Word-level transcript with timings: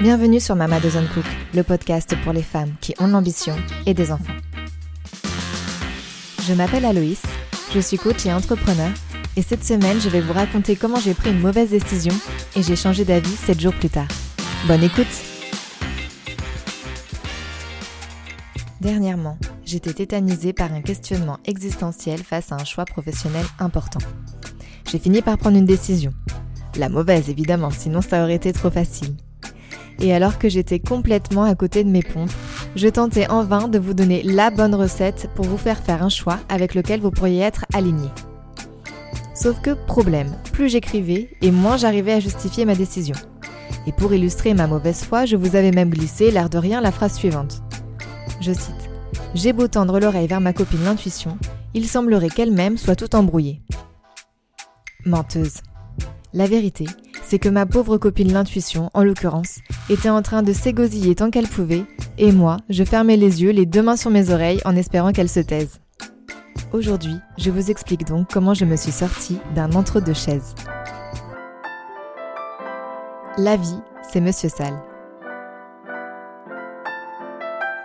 Bienvenue 0.00 0.40
sur 0.40 0.56
Mama 0.56 0.80
Doesn't 0.80 1.08
Cook, 1.12 1.24
le 1.54 1.62
podcast 1.62 2.14
pour 2.22 2.32
les 2.32 2.42
femmes 2.42 2.72
qui 2.80 2.94
ont 3.00 3.06
l'ambition 3.06 3.56
et 3.86 3.94
des 3.94 4.12
enfants. 4.12 4.32
Je 6.46 6.54
m'appelle 6.54 6.84
Aloïs, 6.84 7.22
je 7.74 7.80
suis 7.80 7.98
coach 7.98 8.24
et 8.24 8.32
entrepreneur 8.32 8.90
et 9.36 9.42
cette 9.42 9.64
semaine 9.64 10.00
je 10.00 10.08
vais 10.08 10.20
vous 10.20 10.32
raconter 10.32 10.76
comment 10.76 11.00
j'ai 11.00 11.14
pris 11.14 11.30
une 11.30 11.40
mauvaise 11.40 11.70
décision 11.70 12.14
et 12.56 12.62
j'ai 12.62 12.76
changé 12.76 13.04
d'avis 13.04 13.36
7 13.36 13.60
jours 13.60 13.74
plus 13.74 13.90
tard. 13.90 14.08
Bonne 14.66 14.82
écoute 14.82 15.06
Dernièrement, 18.80 19.36
j'étais 19.64 19.92
tétanisée 19.92 20.52
par 20.52 20.72
un 20.72 20.82
questionnement 20.82 21.38
existentiel 21.44 22.22
face 22.22 22.52
à 22.52 22.54
un 22.54 22.64
choix 22.64 22.84
professionnel 22.84 23.44
important. 23.58 24.00
J'ai 24.90 24.98
fini 24.98 25.20
par 25.20 25.36
prendre 25.36 25.58
une 25.58 25.66
décision. 25.66 26.12
La 26.78 26.88
mauvaise 26.88 27.28
évidemment, 27.28 27.70
sinon 27.70 28.00
ça 28.00 28.22
aurait 28.22 28.36
été 28.36 28.52
trop 28.52 28.70
facile 28.70 29.14
et 30.00 30.14
alors 30.14 30.38
que 30.38 30.48
j'étais 30.48 30.78
complètement 30.78 31.44
à 31.44 31.54
côté 31.54 31.84
de 31.84 31.90
mes 31.90 32.02
pompes, 32.02 32.30
je 32.76 32.88
tentais 32.88 33.28
en 33.30 33.42
vain 33.42 33.68
de 33.68 33.78
vous 33.78 33.94
donner 33.94 34.22
la 34.22 34.50
bonne 34.50 34.74
recette 34.74 35.28
pour 35.34 35.44
vous 35.44 35.56
faire 35.56 35.78
faire 35.78 36.02
un 36.02 36.08
choix 36.08 36.38
avec 36.48 36.74
lequel 36.74 37.00
vous 37.00 37.10
pourriez 37.10 37.40
être 37.40 37.64
aligné. 37.74 38.08
Sauf 39.34 39.60
que 39.60 39.74
problème, 39.86 40.36
plus 40.52 40.68
j'écrivais 40.68 41.30
et 41.42 41.50
moins 41.50 41.76
j'arrivais 41.76 42.12
à 42.12 42.20
justifier 42.20 42.64
ma 42.64 42.74
décision. 42.74 43.16
Et 43.86 43.92
pour 43.92 44.12
illustrer 44.12 44.54
ma 44.54 44.66
mauvaise 44.66 45.02
foi, 45.02 45.24
je 45.24 45.36
vous 45.36 45.56
avais 45.56 45.70
même 45.70 45.90
glissé, 45.90 46.30
l'air 46.30 46.50
de 46.50 46.58
rien, 46.58 46.80
la 46.80 46.92
phrase 46.92 47.14
suivante. 47.14 47.62
Je 48.40 48.52
cite 48.52 48.90
J'ai 49.34 49.52
beau 49.52 49.68
tendre 49.68 50.00
l'oreille 50.00 50.26
vers 50.26 50.40
ma 50.40 50.52
copine 50.52 50.84
l'intuition, 50.84 51.38
il 51.74 51.86
semblerait 51.86 52.30
qu'elle-même 52.30 52.76
soit 52.76 52.96
tout 52.96 53.14
embrouillée. 53.14 53.62
Menteuse. 55.06 55.62
La 56.34 56.46
vérité, 56.46 56.84
c'est 57.22 57.38
que 57.38 57.48
ma 57.48 57.64
pauvre 57.64 57.96
copine 57.96 58.34
l'intuition, 58.34 58.90
en 58.92 59.02
l'occurrence, 59.02 59.60
était 59.88 60.10
en 60.10 60.20
train 60.20 60.42
de 60.42 60.52
s'égosiller 60.52 61.14
tant 61.14 61.30
qu'elle 61.30 61.48
pouvait, 61.48 61.86
et 62.18 62.32
moi, 62.32 62.58
je 62.68 62.84
fermais 62.84 63.16
les 63.16 63.42
yeux, 63.42 63.50
les 63.50 63.64
deux 63.64 63.80
mains 63.80 63.96
sur 63.96 64.10
mes 64.10 64.30
oreilles, 64.30 64.60
en 64.66 64.76
espérant 64.76 65.12
qu'elle 65.12 65.30
se 65.30 65.40
taise. 65.40 65.80
Aujourd'hui, 66.74 67.14
je 67.38 67.50
vous 67.50 67.70
explique 67.70 68.04
donc 68.04 68.28
comment 68.30 68.52
je 68.52 68.66
me 68.66 68.76
suis 68.76 68.92
sortie 68.92 69.38
d'un 69.54 69.72
entre-deux 69.72 70.12
chaises. 70.12 70.54
La 73.38 73.56
vie, 73.56 73.80
c'est 74.02 74.20
Monsieur 74.20 74.50
Sale. 74.50 74.82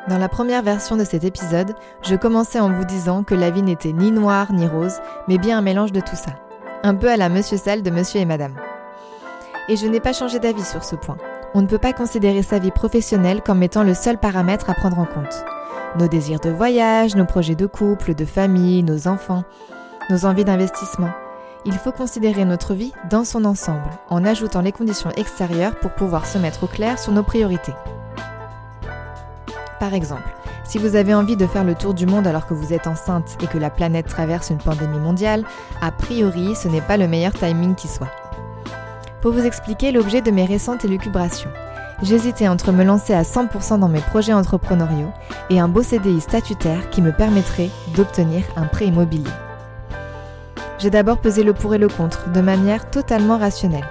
Dans 0.10 0.18
la 0.18 0.28
première 0.28 0.64
version 0.64 0.98
de 0.98 1.06
cet 1.06 1.24
épisode, 1.24 1.76
je 2.02 2.16
commençais 2.16 2.60
en 2.60 2.74
vous 2.74 2.84
disant 2.84 3.24
que 3.24 3.36
la 3.36 3.52
vie 3.52 3.62
n'était 3.62 3.94
ni 3.94 4.12
noire 4.12 4.52
ni 4.52 4.68
rose, 4.68 5.00
mais 5.30 5.38
bien 5.38 5.60
un 5.60 5.62
mélange 5.62 5.94
de 5.94 6.02
tout 6.02 6.18
ça. 6.18 6.43
Un 6.84 6.96
peu 6.96 7.10
à 7.10 7.18
la 7.18 7.30
Monsieur 7.30 7.58
Sale 7.58 7.82
de 7.82 7.90
Monsieur 7.90 8.20
et 8.20 8.26
Madame 8.26 8.56
et 9.70 9.76
je 9.76 9.88
n'ai 9.88 10.00
pas 10.00 10.14
changé 10.14 10.40
d'avis 10.40 10.66
sur 10.66 10.84
ce 10.84 10.96
point. 10.96 11.18
On 11.54 11.62
ne 11.62 11.68
peut 11.68 11.78
pas 11.78 11.94
considérer 11.94 12.44
sa 12.44 12.60
vie 12.60 12.72
professionnelle 12.72 13.42
comme 13.42 13.64
étant 13.64 13.84
le 13.84 13.94
seul 13.94 14.18
paramètre 14.18 14.70
à 14.70 14.74
prendre 14.74 15.00
en 15.00 15.06
compte. 15.06 15.46
Nos 16.00 16.08
désirs 16.08 16.40
de 16.40 16.50
voyage, 16.50 17.16
nos 17.16 17.26
projets 17.26 17.56
de 17.56 17.68
couple, 17.68 18.16
de 18.16 18.26
famille, 18.26 18.84
nos 18.84 19.08
enfants, 19.08 19.44
nos 20.10 20.26
envies 20.26 20.46
d'investissement. 20.46 21.12
Il 21.66 21.74
faut 21.74 21.92
considérer 21.92 22.44
notre 22.44 22.74
vie 22.74 22.92
dans 23.10 23.24
son 23.24 23.46
ensemble, 23.46 23.90
en 24.10 24.26
ajoutant 24.26 24.62
les 24.62 24.72
conditions 24.74 25.12
extérieures 25.12 25.76
pour 25.76 25.92
pouvoir 25.92 26.26
se 26.26 26.38
mettre 26.38 26.64
au 26.64 26.68
clair 26.68 27.00
sur 27.00 27.14
nos 27.14 27.24
priorités. 27.24 27.76
Par 29.80 29.94
exemple, 29.94 30.36
si 30.64 30.78
vous 30.78 30.96
avez 30.96 31.14
envie 31.14 31.36
de 31.36 31.48
faire 31.48 31.64
le 31.64 31.76
tour 31.76 31.94
du 31.94 32.06
monde 32.06 32.28
alors 32.28 32.48
que 32.48 32.54
vous 32.54 32.74
êtes 32.74 32.88
enceinte 32.88 33.38
et 33.42 33.48
que 33.48 33.58
la 33.58 33.70
planète 33.70 34.08
traverse 34.08 34.50
une 34.50 34.58
pandémie 34.58 35.00
mondiale, 35.00 35.44
a 35.82 35.92
priori 35.92 36.56
ce 36.56 36.68
n'est 36.68 36.82
pas 36.82 36.98
le 36.98 37.08
meilleur 37.08 37.34
timing 37.34 37.76
qui 37.76 37.88
soit 37.88 38.12
pour 39.24 39.32
vous 39.32 39.46
expliquer 39.46 39.94
l'objet 39.94 40.22
de 40.22 40.32
mes 40.32 40.44
récentes 40.44 40.84
élucubrations. 40.84 41.50
J'hésitais 42.02 42.50
entre 42.50 42.74
me 42.74 42.84
lancer 42.84 43.14
à 43.14 43.22
100% 43.22 43.80
dans 43.80 43.88
mes 43.88 44.02
projets 44.02 44.34
entrepreneuriaux 44.34 45.14
et 45.50 45.62
un 45.62 45.70
beau 45.70 45.82
CDI 45.82 46.20
statutaire 46.20 46.90
qui 46.90 47.02
me 47.02 47.14
permettrait 47.14 47.70
d'obtenir 47.96 48.44
un 48.58 48.66
prêt 48.66 48.88
immobilier. 48.88 49.32
J'ai 50.78 50.90
d'abord 50.90 51.20
pesé 51.20 51.44
le 51.44 51.54
pour 51.54 51.74
et 51.74 51.78
le 51.78 51.88
contre 51.88 52.32
de 52.32 52.42
manière 52.42 52.92
totalement 52.92 53.38
rationnelle. 53.38 53.88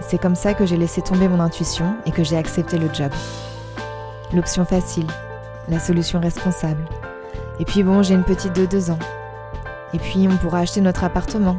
C'est 0.00 0.16
comme 0.16 0.36
ça 0.36 0.54
que 0.54 0.64
j'ai 0.64 0.78
laissé 0.78 1.02
tomber 1.02 1.28
mon 1.28 1.40
intuition 1.40 1.94
et 2.06 2.10
que 2.10 2.24
j'ai 2.24 2.38
accepté 2.38 2.78
le 2.78 2.88
job. 2.94 3.12
L'option 4.32 4.64
facile, 4.64 5.06
la 5.68 5.78
solution 5.78 6.20
responsable. 6.20 6.84
Et 7.58 7.64
puis 7.64 7.82
bon, 7.82 8.02
j'ai 8.02 8.14
une 8.14 8.24
petite 8.24 8.54
de 8.54 8.66
deux 8.66 8.90
ans. 8.90 8.98
Et 9.94 9.98
puis 9.98 10.28
on 10.30 10.36
pourra 10.36 10.60
acheter 10.60 10.80
notre 10.80 11.04
appartement 11.04 11.58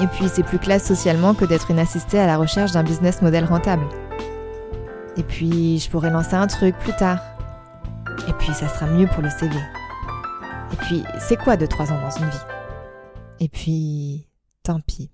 et 0.00 0.06
puis 0.08 0.28
c'est 0.28 0.42
plus 0.42 0.58
classe 0.58 0.84
socialement 0.84 1.34
que 1.34 1.44
d'être 1.46 1.70
une 1.70 1.78
assistée 1.78 2.18
à 2.18 2.26
la 2.26 2.36
recherche 2.36 2.72
d'un 2.72 2.82
business 2.82 3.22
model 3.22 3.44
rentable. 3.44 3.86
Et 5.16 5.22
puis 5.22 5.78
je 5.78 5.88
pourrais 5.88 6.10
lancer 6.10 6.34
un 6.34 6.46
truc 6.46 6.76
plus 6.78 6.94
tard. 6.96 7.20
Et 8.28 8.32
puis 8.34 8.52
ça 8.52 8.68
sera 8.68 8.86
mieux 8.86 9.06
pour 9.06 9.22
le 9.22 9.30
CV. 9.30 9.56
Et 10.72 10.76
puis 10.76 11.04
c'est 11.18 11.36
quoi 11.36 11.56
de 11.56 11.64
trois 11.64 11.90
ans 11.92 12.00
dans 12.00 12.10
une 12.10 12.28
vie? 12.28 12.36
Et 13.40 13.48
puis 13.48 14.28
tant 14.62 14.80
pis. 14.80 15.10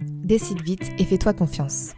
Décide 0.00 0.62
vite 0.62 0.90
et 0.98 1.04
fais-toi 1.04 1.34
confiance. 1.34 1.92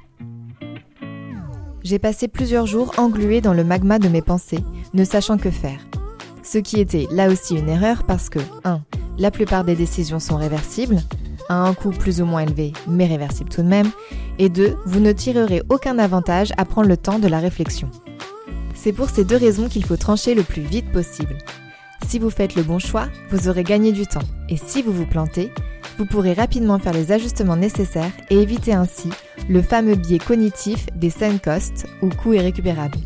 J'ai 1.85 1.99
passé 1.99 2.29
plusieurs 2.29 2.67
jours 2.67 2.95
engluée 2.97 3.43
dans 3.43 3.53
le 3.53 3.63
magma 3.63 3.99
de 3.99 4.09
mes 4.09 4.23
pensées, 4.23 4.65
ne 4.95 5.05
sachant 5.05 5.37
que 5.37 5.51
faire. 5.51 5.81
Ce 6.43 6.57
qui 6.57 6.81
était 6.81 7.07
là 7.11 7.29
aussi 7.29 7.57
une 7.57 7.69
erreur 7.69 8.05
parce 8.05 8.31
que 8.31 8.39
1 8.65 8.81
la 9.17 9.31
plupart 9.31 9.65
des 9.65 9.77
décisions 9.77 10.19
sont 10.19 10.37
réversibles, 10.37 11.01
à 11.49 11.55
un 11.55 11.75
coût 11.75 11.91
plus 11.91 12.21
ou 12.21 12.25
moins 12.25 12.41
élevé, 12.41 12.73
mais 12.89 13.07
réversible 13.07 13.51
tout 13.51 13.63
de 13.63 13.69
même, 13.69 13.91
et 14.39 14.49
deux, 14.49 14.77
vous 14.87 14.99
ne 14.99 15.13
tirerez 15.13 15.63
aucun 15.69 15.99
avantage 15.99 16.53
à 16.57 16.65
prendre 16.65 16.89
le 16.89 16.97
temps 16.97 17.21
de 17.21 17.29
la 17.29 17.39
réflexion. 17.39 17.91
C'est 18.75 18.93
pour 18.93 19.11
ces 19.11 19.25
deux 19.25 19.37
raisons 19.37 19.69
qu'il 19.69 19.85
faut 19.85 19.97
trancher 19.97 20.35
le 20.35 20.43
plus 20.43 20.63
vite 20.63 20.91
possible. 20.91 21.39
Si 22.09 22.19
vous 22.19 22.31
faites 22.31 22.57
le 22.57 22.65
bon 22.65 22.81
choix, 22.81 23.07
vous 23.31 23.49
aurez 23.49 23.63
gagné 23.63 23.93
du 23.93 24.07
temps, 24.07 24.27
et 24.49 24.57
si 24.57 24.83
vous 24.83 24.93
vous 24.93 25.07
plantez, 25.07 25.53
vous 25.99 26.07
pourrez 26.07 26.33
rapidement 26.33 26.79
faire 26.79 26.93
les 26.93 27.13
ajustements 27.13 27.57
nécessaires 27.57 28.13
et 28.31 28.41
éviter 28.41 28.73
ainsi 28.73 29.11
le 29.49 29.63
fameux 29.63 29.95
biais 29.95 30.19
cognitif 30.19 30.87
des 30.95 31.11
sunk 31.11 31.39
costs 31.45 31.87
ou 32.03 32.09
coûts 32.09 32.33
irrécupérables. 32.33 32.99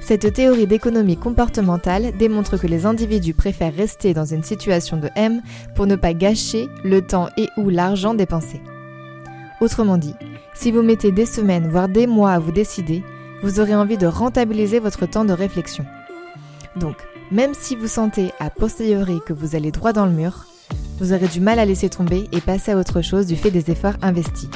Cette 0.00 0.32
théorie 0.32 0.66
d'économie 0.66 1.16
comportementale 1.16 2.16
démontre 2.16 2.56
que 2.56 2.66
les 2.66 2.84
individus 2.84 3.34
préfèrent 3.34 3.74
rester 3.74 4.12
dans 4.12 4.24
une 4.24 4.42
situation 4.42 4.96
de 4.96 5.08
M 5.14 5.40
pour 5.76 5.86
ne 5.86 5.94
pas 5.94 6.14
gâcher 6.14 6.68
le 6.82 7.00
temps 7.00 7.28
et 7.36 7.48
ou 7.56 7.68
l'argent 7.68 8.14
dépensé. 8.14 8.60
Autrement 9.60 9.98
dit, 9.98 10.14
si 10.54 10.72
vous 10.72 10.82
mettez 10.82 11.12
des 11.12 11.26
semaines, 11.26 11.68
voire 11.68 11.88
des 11.88 12.06
mois 12.06 12.32
à 12.32 12.38
vous 12.38 12.50
décider, 12.50 13.04
vous 13.42 13.60
aurez 13.60 13.74
envie 13.74 13.98
de 13.98 14.06
rentabiliser 14.06 14.80
votre 14.80 15.06
temps 15.06 15.24
de 15.24 15.32
réflexion. 15.32 15.84
Donc, 16.76 16.96
même 17.30 17.54
si 17.54 17.76
vous 17.76 17.86
sentez 17.86 18.32
à 18.40 18.50
posteriori 18.50 19.20
que 19.24 19.32
vous 19.32 19.54
allez 19.54 19.70
droit 19.70 19.92
dans 19.92 20.06
le 20.06 20.12
mur, 20.12 20.46
vous 21.00 21.14
aurez 21.14 21.28
du 21.28 21.40
mal 21.40 21.58
à 21.58 21.64
laisser 21.64 21.88
tomber 21.88 22.28
et 22.30 22.40
passer 22.40 22.72
à 22.72 22.76
autre 22.76 23.00
chose 23.00 23.26
du 23.26 23.34
fait 23.34 23.50
des 23.50 23.70
efforts 23.70 23.96
investis. 24.02 24.50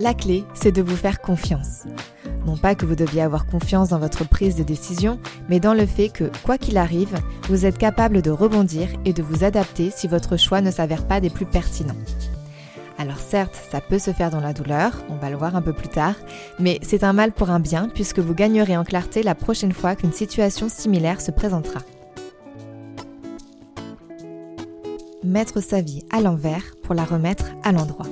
La 0.00 0.14
clé, 0.14 0.44
c'est 0.54 0.70
de 0.70 0.80
vous 0.80 0.94
faire 0.94 1.20
confiance. 1.20 1.82
Non 2.46 2.56
pas 2.56 2.76
que 2.76 2.86
vous 2.86 2.94
deviez 2.94 3.22
avoir 3.22 3.46
confiance 3.46 3.88
dans 3.88 3.98
votre 3.98 4.26
prise 4.26 4.54
de 4.54 4.62
décision, 4.62 5.18
mais 5.48 5.58
dans 5.58 5.74
le 5.74 5.86
fait 5.86 6.08
que, 6.08 6.30
quoi 6.44 6.56
qu'il 6.56 6.78
arrive, 6.78 7.18
vous 7.48 7.66
êtes 7.66 7.78
capable 7.78 8.22
de 8.22 8.30
rebondir 8.30 8.88
et 9.04 9.12
de 9.12 9.22
vous 9.22 9.42
adapter 9.42 9.90
si 9.90 10.06
votre 10.06 10.36
choix 10.36 10.60
ne 10.60 10.70
s'avère 10.70 11.04
pas 11.06 11.20
des 11.20 11.30
plus 11.30 11.46
pertinents. 11.46 11.96
Alors 12.96 13.18
certes, 13.18 13.58
ça 13.70 13.80
peut 13.80 13.98
se 13.98 14.12
faire 14.12 14.30
dans 14.30 14.40
la 14.40 14.52
douleur, 14.52 15.04
on 15.08 15.16
va 15.16 15.30
le 15.30 15.36
voir 15.36 15.56
un 15.56 15.62
peu 15.62 15.72
plus 15.72 15.88
tard, 15.88 16.14
mais 16.60 16.78
c'est 16.82 17.04
un 17.04 17.12
mal 17.12 17.32
pour 17.32 17.50
un 17.50 17.60
bien 17.60 17.88
puisque 17.92 18.20
vous 18.20 18.34
gagnerez 18.34 18.76
en 18.76 18.84
clarté 18.84 19.24
la 19.24 19.34
prochaine 19.34 19.72
fois 19.72 19.96
qu'une 19.96 20.12
situation 20.12 20.68
similaire 20.68 21.20
se 21.20 21.32
présentera. 21.32 21.80
Mettre 25.24 25.60
sa 25.62 25.80
vie 25.80 26.04
à 26.10 26.20
l'envers 26.20 26.76
pour 26.82 26.94
la 26.94 27.04
remettre 27.04 27.46
à 27.64 27.72
l'endroit. 27.72 28.06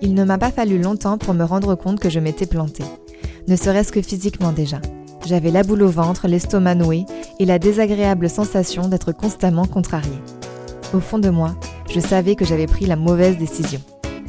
Il 0.00 0.14
ne 0.14 0.24
m'a 0.24 0.38
pas 0.38 0.50
fallu 0.50 0.80
longtemps 0.80 1.18
pour 1.18 1.34
me 1.34 1.44
rendre 1.44 1.74
compte 1.74 2.00
que 2.00 2.10
je 2.10 2.20
m'étais 2.20 2.46
plantée 2.46 2.84
ne 3.48 3.56
serait-ce 3.56 3.92
que 3.92 4.02
physiquement 4.02 4.52
déjà. 4.52 4.80
J'avais 5.26 5.50
la 5.50 5.62
boule 5.62 5.82
au 5.82 5.88
ventre, 5.88 6.28
l'estomac 6.28 6.74
noué 6.74 7.04
et 7.38 7.44
la 7.44 7.58
désagréable 7.58 8.28
sensation 8.28 8.88
d'être 8.88 9.12
constamment 9.12 9.66
contrariée. 9.66 10.10
Au 10.94 11.00
fond 11.00 11.18
de 11.18 11.30
moi, 11.30 11.54
je 11.90 12.00
savais 12.00 12.34
que 12.34 12.44
j'avais 12.44 12.66
pris 12.66 12.86
la 12.86 12.96
mauvaise 12.96 13.38
décision. 13.38 13.80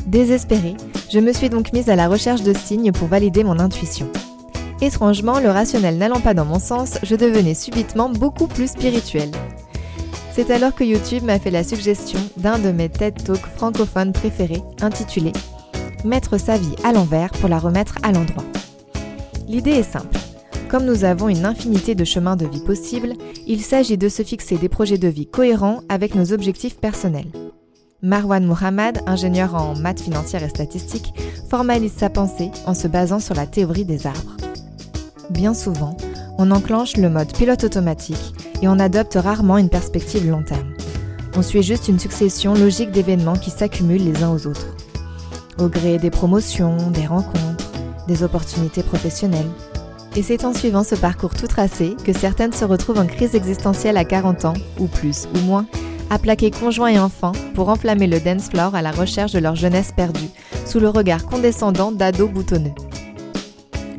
Désespérée, 0.08 0.76
je 1.12 1.20
me 1.20 1.34
suis 1.34 1.50
donc 1.50 1.74
mise 1.74 1.90
à 1.90 1.96
la 1.96 2.08
recherche 2.08 2.44
de 2.44 2.54
signes 2.54 2.92
pour 2.92 3.08
valider 3.08 3.44
mon 3.44 3.60
intuition. 3.60 4.08
Étrangement, 4.82 5.40
le 5.40 5.50
rationnel 5.50 5.98
n'allant 5.98 6.20
pas 6.20 6.34
dans 6.34 6.46
mon 6.46 6.60
sens, 6.60 6.98
je 7.04 7.16
devenais 7.16 7.54
subitement 7.54 8.10
beaucoup 8.10 8.48
plus 8.48 8.68
spirituelle. 8.68 9.32
C'est 10.36 10.50
alors 10.50 10.74
que 10.74 10.84
YouTube 10.84 11.22
m'a 11.22 11.38
fait 11.38 11.52
la 11.52 11.64
suggestion 11.64 12.18
d'un 12.38 12.58
de 12.58 12.72
mes 12.72 12.90
TED 12.90 13.24
Talks 13.24 13.46
francophones 13.56 14.14
préférés, 14.14 14.64
intitulé 14.82 15.32
Mettre 16.04 16.40
sa 16.40 16.58
vie 16.58 16.76
à 16.84 16.92
l'envers 16.92 17.30
pour 17.34 17.50
la 17.50 17.60
remettre 17.60 18.00
à 18.02 18.12
l'endroit. 18.12 18.44
L'idée 19.48 19.74
est 19.74 19.84
simple. 19.84 20.18
Comme 20.70 20.86
nous 20.86 21.04
avons 21.04 21.30
une 21.30 21.46
infinité 21.46 21.94
de 21.94 22.04
chemins 22.04 22.36
de 22.36 22.48
vie 22.48 22.64
possibles, 22.66 23.14
il 23.46 23.62
s'agit 23.62 23.96
de 23.96 24.10
se 24.10 24.24
fixer 24.24 24.58
des 24.58 24.70
projets 24.70 24.98
de 24.98 25.08
vie 25.08 25.28
cohérents 25.28 25.82
avec 25.88 26.16
nos 26.16 26.34
objectifs 26.34 26.80
personnels. 26.80 27.32
Marwan 28.02 28.44
Mohammad, 28.44 29.04
ingénieur 29.06 29.54
en 29.54 29.76
maths 29.76 30.02
financières 30.02 30.44
et 30.44 30.50
statistiques, 30.50 31.14
formalise 31.48 31.94
sa 31.94 32.10
pensée 32.10 32.50
en 32.66 32.74
se 32.74 32.88
basant 32.88 33.20
sur 33.20 33.36
la 33.36 33.46
théorie 33.46 33.86
des 33.86 34.08
arbres. 34.08 34.36
Bien 35.30 35.54
souvent, 35.54 35.96
on 36.38 36.52
enclenche 36.52 36.98
le 36.98 37.10
mode 37.10 37.32
pilote 37.34 37.64
automatique 37.64 38.34
et 38.62 38.68
on 38.68 38.80
adopte 38.80 39.16
rarement 39.16 39.58
une 39.58 39.70
perspective 39.70 40.30
long 40.30 40.44
terme. 40.44 40.74
On 41.36 41.42
suit 41.42 41.64
juste 41.64 41.88
une 41.88 42.00
succession 42.00 42.54
logique 42.54 42.92
d'événements 42.92 43.36
qui 43.36 43.50
s'accumulent 43.50 44.04
les 44.04 44.24
uns 44.24 44.32
aux 44.32 44.48
autres. 44.48 44.76
Au 45.60 45.68
gré 45.68 45.98
des 45.98 46.10
promotions, 46.10 46.78
des 46.92 47.06
rencontres, 47.06 47.72
des 48.08 48.24
opportunités 48.24 48.84
professionnelles. 48.84 49.50
Et 50.16 50.22
c'est 50.22 50.46
en 50.46 50.54
suivant 50.54 50.84
ce 50.84 50.96
parcours 50.96 51.34
tout 51.34 51.48
tracé 51.48 51.96
que 52.04 52.14
certaines 52.14 52.54
se 52.54 52.66
retrouvent 52.66 53.00
en 53.00 53.08
crise 53.08 53.34
existentielle 53.36 53.98
à 53.98 54.06
40 54.06 54.46
ans, 54.46 54.54
ou 54.80 54.86
plus 54.86 55.28
ou 55.36 55.40
moins, 55.40 55.66
à 56.12 56.20
plaquer 56.20 56.52
conjoint 56.52 56.90
et 56.90 57.00
enfants 57.00 57.32
pour 57.56 57.70
enflammer 57.70 58.06
le 58.06 58.20
dance 58.20 58.50
floor 58.50 58.76
à 58.76 58.84
la 58.84 58.92
recherche 58.92 59.32
de 59.32 59.40
leur 59.40 59.56
jeunesse 59.56 59.92
perdue, 59.96 60.30
sous 60.66 60.80
le 60.80 60.90
regard 60.90 61.26
condescendant 61.26 61.92
d'ados 61.92 62.30
boutonneux. 62.30 62.74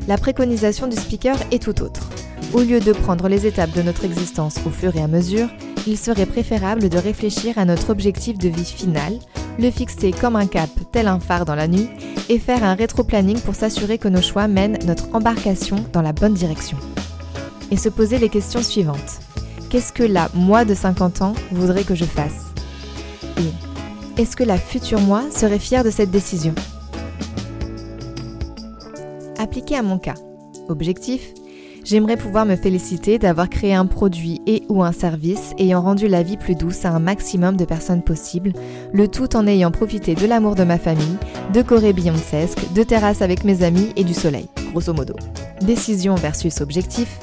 La 0.07 0.17
préconisation 0.17 0.87
du 0.87 0.95
speaker 0.95 1.35
est 1.51 1.61
tout 1.61 1.81
autre. 1.81 2.07
Au 2.55 2.61
lieu 2.61 2.79
de 2.79 2.93
prendre 2.93 3.27
les 3.27 3.45
étapes 3.45 3.73
de 3.73 3.81
notre 3.81 4.05
existence 4.05 4.59
au 4.65 4.69
fur 4.69 4.95
et 4.95 5.01
à 5.01 5.07
mesure, 5.07 5.49
il 5.85 5.97
serait 5.97 6.25
préférable 6.25 6.87
de 6.87 6.97
réfléchir 6.97 7.57
à 7.57 7.65
notre 7.65 7.89
objectif 7.89 8.37
de 8.37 8.47
vie 8.47 8.63
final, 8.63 9.19
le 9.59 9.69
fixer 9.69 10.13
comme 10.13 10.37
un 10.37 10.47
cap, 10.47 10.69
tel 10.93 11.09
un 11.09 11.19
phare 11.19 11.43
dans 11.43 11.55
la 11.55 11.67
nuit, 11.67 11.89
et 12.29 12.39
faire 12.39 12.63
un 12.63 12.73
rétro-planning 12.73 13.41
pour 13.41 13.55
s'assurer 13.55 13.97
que 13.97 14.07
nos 14.07 14.21
choix 14.21 14.47
mènent 14.47 14.79
notre 14.85 15.13
embarcation 15.13 15.83
dans 15.91 16.01
la 16.01 16.13
bonne 16.13 16.33
direction. 16.33 16.77
Et 17.71 17.77
se 17.77 17.89
poser 17.89 18.19
les 18.19 18.29
questions 18.29 18.63
suivantes. 18.63 19.19
Qu'est-ce 19.69 19.91
que 19.91 20.03
la 20.03 20.29
moi 20.33 20.63
de 20.63 20.75
50 20.75 21.23
ans 21.23 21.33
voudrait 21.51 21.83
que 21.83 21.93
je 21.93 22.05
fasse? 22.05 22.53
Et 23.37 24.21
est-ce 24.21 24.37
que 24.37 24.45
la 24.45 24.57
future 24.57 25.01
moi 25.01 25.23
serait 25.29 25.59
fière 25.59 25.83
de 25.83 25.89
cette 25.89 26.09
décision? 26.09 26.55
Appliqué 29.37 29.75
à 29.75 29.83
mon 29.83 29.97
cas. 29.97 30.15
Objectif 30.69 31.33
J'aimerais 31.85 32.17
pouvoir 32.17 32.47
me 32.47 32.55
féliciter 32.55 33.19
d'avoir 33.19 33.47
créé 33.47 33.75
un 33.75 33.85
produit 33.85 34.41
et 34.47 34.63
ou 34.69 34.81
un 34.81 34.91
service 34.91 35.53
ayant 35.59 35.83
rendu 35.83 36.07
la 36.07 36.23
vie 36.23 36.35
plus 36.35 36.55
douce 36.55 36.83
à 36.83 36.89
un 36.89 36.97
maximum 36.97 37.57
de 37.57 37.63
personnes 37.63 38.01
possibles, 38.01 38.53
le 38.91 39.07
tout 39.07 39.35
en 39.35 39.45
ayant 39.45 39.69
profité 39.69 40.15
de 40.15 40.25
l'amour 40.25 40.55
de 40.55 40.63
ma 40.63 40.79
famille, 40.79 41.17
de 41.53 41.61
Corée 41.61 41.93
Beyoncesque, 41.93 42.73
de 42.73 42.81
terrasses 42.81 43.21
avec 43.21 43.43
mes 43.43 43.61
amis 43.61 43.91
et 43.97 44.03
du 44.03 44.15
soleil, 44.15 44.47
grosso 44.71 44.93
modo. 44.93 45.13
Décision 45.61 46.15
versus 46.15 46.59
objectif. 46.59 47.19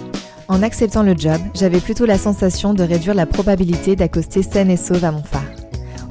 En 0.46 0.62
acceptant 0.62 1.02
le 1.02 1.16
job, 1.16 1.40
j'avais 1.54 1.80
plutôt 1.80 2.06
la 2.06 2.16
sensation 2.16 2.72
de 2.72 2.84
réduire 2.84 3.14
la 3.14 3.26
probabilité 3.26 3.96
d'accoster 3.96 4.44
saine 4.44 4.70
et 4.70 4.76
sauve 4.76 5.04
à 5.04 5.10
mon 5.10 5.24
phare. 5.24 5.42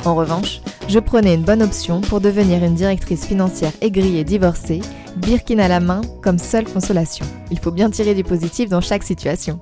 En 0.03 0.13
revanche, 0.13 0.59
je 0.89 0.99
prenais 0.99 1.35
une 1.35 1.43
bonne 1.43 1.63
option 1.63 2.01
pour 2.01 2.19
devenir 2.19 2.65
une 2.65 2.75
directrice 2.75 3.25
financière 3.25 3.71
aigrie 3.79 4.17
et 4.17 4.25
divorcée 4.25 4.81
Birkin 5.17 5.59
à 5.59 5.67
la 5.67 5.79
main 5.79 6.01
comme 6.21 6.37
seule 6.37 6.65
consolation. 6.65 7.25
Il 7.51 7.59
faut 7.59 7.71
bien 7.71 7.89
tirer 7.89 8.15
du 8.15 8.23
positif 8.23 8.69
dans 8.69 8.81
chaque 8.81 9.03
situation. 9.03 9.59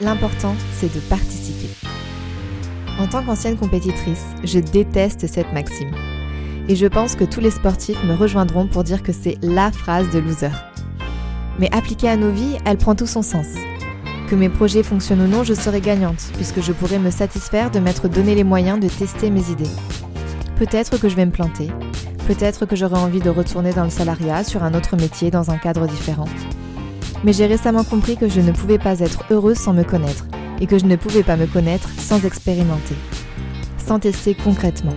L'important, 0.00 0.54
c'est 0.74 0.92
de 0.92 1.00
participer. 1.00 1.68
En 2.98 3.06
tant 3.06 3.22
qu'ancienne 3.22 3.56
compétitrice, 3.56 4.24
je 4.42 4.58
déteste 4.58 5.28
cette 5.28 5.52
maxime. 5.52 5.92
Et 6.68 6.74
je 6.74 6.86
pense 6.86 7.14
que 7.14 7.24
tous 7.24 7.40
les 7.40 7.50
sportifs 7.50 8.02
me 8.04 8.14
rejoindront 8.14 8.66
pour 8.66 8.84
dire 8.84 9.02
que 9.02 9.12
c'est 9.12 9.38
la 9.42 9.70
phrase 9.70 10.10
de 10.10 10.18
loser. 10.18 10.50
Mais 11.58 11.72
appliquée 11.72 12.08
à 12.08 12.16
nos 12.16 12.30
vies, 12.30 12.58
elle 12.64 12.78
prend 12.78 12.94
tout 12.94 13.06
son 13.06 13.22
sens. 13.22 13.46
Que 14.28 14.34
mes 14.34 14.48
projets 14.48 14.82
fonctionnent 14.82 15.22
ou 15.22 15.28
non, 15.28 15.44
je 15.44 15.54
serai 15.54 15.80
gagnante, 15.80 16.30
puisque 16.34 16.60
je 16.60 16.72
pourrai 16.72 16.98
me 16.98 17.10
satisfaire 17.10 17.70
de 17.70 17.78
m'être 17.78 18.08
donné 18.08 18.34
les 18.34 18.44
moyens 18.44 18.80
de 18.80 18.88
tester 18.88 19.30
mes 19.30 19.50
idées. 19.50 19.70
Peut-être 20.56 20.98
que 20.98 21.08
je 21.08 21.16
vais 21.16 21.26
me 21.26 21.32
planter, 21.32 21.68
Peut-être 22.26 22.66
que 22.66 22.76
j'aurais 22.76 22.98
envie 22.98 23.20
de 23.20 23.30
retourner 23.30 23.72
dans 23.72 23.84
le 23.84 23.90
salariat 23.90 24.44
sur 24.44 24.62
un 24.62 24.74
autre 24.74 24.96
métier 24.96 25.30
dans 25.30 25.50
un 25.50 25.58
cadre 25.58 25.86
différent. 25.86 26.28
Mais 27.24 27.32
j'ai 27.32 27.46
récemment 27.46 27.84
compris 27.84 28.16
que 28.16 28.28
je 28.28 28.40
ne 28.40 28.52
pouvais 28.52 28.78
pas 28.78 29.00
être 29.00 29.24
heureuse 29.30 29.58
sans 29.58 29.72
me 29.72 29.82
connaître 29.82 30.26
et 30.60 30.66
que 30.66 30.78
je 30.78 30.86
ne 30.86 30.96
pouvais 30.96 31.24
pas 31.24 31.36
me 31.36 31.46
connaître 31.46 31.88
sans 31.98 32.24
expérimenter, 32.24 32.94
sans 33.84 33.98
tester 33.98 34.34
concrètement. 34.34 34.94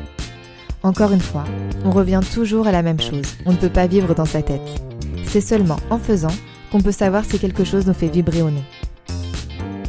Encore 0.84 1.12
une 1.12 1.22
fois, 1.22 1.46
on 1.84 1.90
revient 1.90 2.22
toujours 2.34 2.68
à 2.68 2.72
la 2.72 2.84
même 2.84 3.02
chose, 3.02 3.36
on 3.48 3.54
ne 3.54 3.58
peut 3.58 3.70
pas 3.70 3.88
vivre 3.88 4.14
dans 4.14 4.26
sa 4.26 4.44
tête. 4.44 4.82
C'est 5.26 5.42
seulement 5.42 5.80
en 5.90 5.98
faisant 5.98 6.34
qu'on 6.72 6.82
peut 6.82 6.92
savoir 6.92 7.26
si 7.26 7.40
quelque 7.40 7.64
chose 7.64 7.88
nous 7.88 7.94
fait 7.94 8.08
vibrer 8.08 8.44
ou 8.44 8.52
non. 8.52 8.64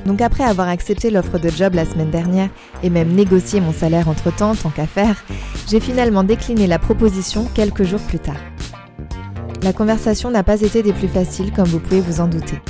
Donc 0.07 0.21
après 0.21 0.45
avoir 0.45 0.69
accepté 0.69 1.11
l'offre 1.11 1.39
de 1.39 1.49
job 1.49 1.75
la 1.75 1.85
semaine 1.85 2.11
dernière 2.11 2.49
et 2.83 2.91
même 2.91 3.13
négocié 3.13 3.61
mon 3.61 3.73
salaire 3.73 4.09
entre-temps 4.09 4.55
tant 4.55 4.71
qu'à 4.71 4.87
faire, 4.87 5.25
j'ai 5.69 5.81
finalement 5.81 6.23
décliné 6.23 6.69
la 6.69 6.79
proposition 6.79 7.47
quelques 7.55 7.83
jours 7.83 8.01
plus 8.01 8.21
tard. 8.21 8.41
La 9.63 9.73
conversation 9.73 10.31
n'a 10.31 10.45
pas 10.45 10.61
été 10.61 10.85
des 10.85 10.93
plus 10.93 11.09
faciles 11.09 11.53
comme 11.53 11.67
vous 11.67 11.81
pouvez 11.81 12.01
vous 12.01 12.21
en 12.21 12.29
douter. 12.29 12.61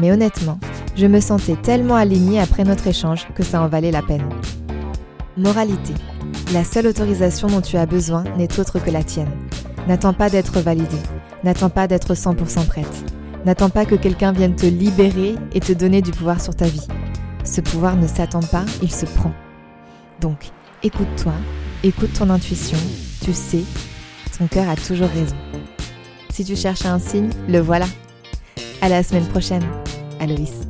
Mais 0.00 0.10
honnêtement, 0.10 0.58
je 0.96 1.06
me 1.06 1.20
sentais 1.20 1.54
tellement 1.54 1.94
alignée 1.94 2.40
après 2.40 2.64
notre 2.64 2.88
échange 2.88 3.28
que 3.36 3.44
ça 3.44 3.62
en 3.62 3.68
valait 3.68 3.92
la 3.92 4.02
peine. 4.02 4.28
Moralité. 5.36 5.94
La 6.52 6.64
seule 6.64 6.88
autorisation 6.88 7.46
dont 7.46 7.60
tu 7.60 7.76
as 7.76 7.86
besoin 7.86 8.24
n'est 8.36 8.58
autre 8.58 8.80
que 8.80 8.90
la 8.90 9.04
tienne. 9.04 9.30
N'attends 9.86 10.12
pas 10.12 10.28
d'être 10.30 10.58
validée. 10.60 11.02
N'attends 11.44 11.70
pas 11.70 11.86
d'être 11.86 12.14
100% 12.14 12.66
prête. 12.66 13.04
N'attends 13.44 13.68
pas 13.68 13.84
que 13.84 13.94
quelqu'un 13.94 14.32
vienne 14.32 14.56
te 14.56 14.64
libérer 14.64 15.34
et 15.52 15.60
te 15.60 15.72
donner 15.72 16.00
du 16.00 16.12
pouvoir 16.12 16.40
sur 16.40 16.56
ta 16.56 16.66
vie. 16.66 16.86
Ce 17.44 17.60
pouvoir 17.60 17.94
ne 17.96 18.06
s'attend 18.06 18.40
pas, 18.40 18.64
il 18.80 18.90
se 18.90 19.04
prend. 19.04 19.34
Donc, 20.20 20.46
écoute-toi, 20.82 21.34
écoute 21.82 22.14
ton 22.14 22.30
intuition, 22.30 22.78
tu 23.22 23.34
sais, 23.34 23.62
ton 24.38 24.46
cœur 24.46 24.66
a 24.70 24.76
toujours 24.76 25.10
raison. 25.10 25.36
Si 26.30 26.42
tu 26.42 26.56
cherches 26.56 26.86
un 26.86 26.98
signe, 26.98 27.28
le 27.46 27.58
voilà. 27.58 27.86
À 28.80 28.88
la 28.88 29.02
semaine 29.02 29.26
prochaine, 29.26 29.64
Aloïs. 30.20 30.62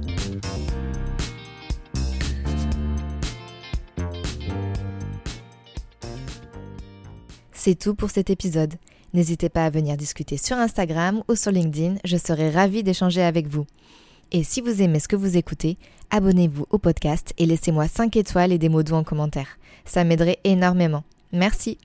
C'est 7.53 7.77
tout 7.77 7.95
pour 7.95 8.11
cet 8.11 8.31
épisode. 8.31 8.75
N'hésitez 9.15 9.49
pas 9.49 9.65
à 9.65 9.71
venir 9.71 9.97
discuter 9.97 10.37
sur 10.37 10.57
Instagram 10.57 11.23
ou 11.29 11.37
sur 11.37 11.53
LinkedIn, 11.53 11.95
je 12.05 12.17
serai 12.17 12.51
ravie 12.51 12.83
d'échanger 12.83 13.23
avec 13.23 13.47
vous. 13.47 13.65
Et 14.33 14.43
si 14.43 14.61
vous 14.61 14.83
aimez 14.83 14.99
ce 14.99 15.07
que 15.07 15.15
vous 15.15 15.37
écoutez, 15.37 15.79
abonnez-vous 16.11 16.67
au 16.71 16.79
podcast 16.79 17.33
et 17.39 17.47
laissez-moi 17.47 17.87
5 17.87 18.17
étoiles 18.17 18.51
et 18.51 18.59
des 18.59 18.69
mots 18.69 18.83
doux 18.83 18.95
en 18.95 19.05
commentaire. 19.05 19.59
Ça 19.85 20.03
m'aiderait 20.03 20.41
énormément. 20.43 21.05
Merci. 21.33 21.79